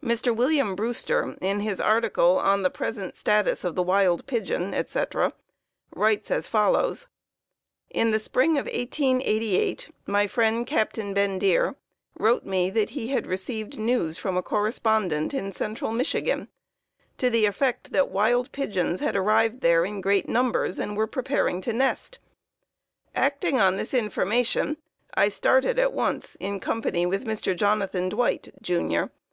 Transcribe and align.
Mr. 0.00 0.32
William 0.32 0.76
Brewster, 0.76 1.36
in 1.40 1.58
his 1.58 1.80
article 1.80 2.38
"On 2.38 2.62
the 2.62 2.70
Present 2.70 3.16
Status 3.16 3.64
of 3.64 3.74
the 3.74 3.82
Wild 3.82 4.24
Pigeon," 4.28 4.72
etc., 4.72 5.32
writes 5.92 6.30
as 6.30 6.46
follows: 6.46 7.08
"In 7.90 8.12
the 8.12 8.20
spring 8.20 8.52
of 8.58 8.66
1888 8.66 9.90
my 10.06 10.28
friend, 10.28 10.64
Captain 10.68 11.12
Bendire, 11.12 11.74
wrote 12.16 12.44
me 12.44 12.70
that 12.70 12.90
he 12.90 13.08
had 13.08 13.26
received 13.26 13.76
news 13.76 14.18
from 14.18 14.36
a 14.36 14.42
correspondent 14.44 15.34
in 15.34 15.50
central 15.50 15.90
Michigan 15.90 16.46
to 17.18 17.28
the 17.28 17.44
effect 17.44 17.90
that 17.90 18.08
wild 18.10 18.52
pigeons 18.52 19.00
had 19.00 19.16
arrived 19.16 19.62
there 19.62 19.84
in 19.84 20.00
great 20.00 20.28
numbers 20.28 20.78
and 20.78 20.96
were 20.96 21.08
preparing 21.08 21.60
to 21.62 21.72
nest. 21.72 22.20
Acting 23.16 23.58
on 23.58 23.74
this 23.74 23.92
information, 23.92 24.76
I 25.14 25.28
started 25.28 25.76
at 25.76 25.92
once, 25.92 26.36
in 26.38 26.60
company 26.60 27.04
with 27.04 27.24
Mr. 27.24 27.56
Jonathan 27.56 28.08
Dwight, 28.08 28.54
Jr. 28.62 29.06